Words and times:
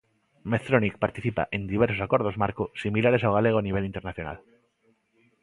Medtronic 0.51 0.93
participa 1.03 1.43
en 1.51 1.67
diversos 1.73 2.01
acordos 2.05 2.39
marco 2.43 2.63
similares 2.83 3.23
ao 3.23 3.35
galego 3.37 3.59
nivel 3.67 3.87
internacional. 3.91 4.37